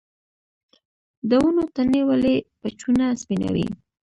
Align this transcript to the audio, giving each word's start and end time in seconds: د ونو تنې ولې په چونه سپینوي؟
د 1.29 1.31
ونو 1.43 1.63
تنې 1.75 2.01
ولې 2.09 2.35
په 2.59 2.67
چونه 2.79 3.05
سپینوي؟ 3.21 3.67